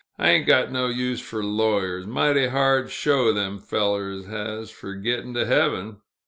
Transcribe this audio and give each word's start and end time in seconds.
"I 0.17 0.29
ain't 0.31 0.47
got 0.47 0.71
no 0.71 0.87
use 0.87 1.19
fer 1.21 1.43
lawyers 1.43 2.07
mighty 2.07 2.47
hard 2.47 2.89
show 2.89 3.31
them 3.31 3.59
fellers 3.59 4.25
has, 4.25 4.71
fer 4.71 4.95
get'n' 4.95 5.35
to 5.35 5.45
heaven. 5.45 5.97